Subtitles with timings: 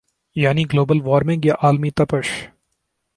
[0.35, 2.47] یعنی global warming یا عالمی تپش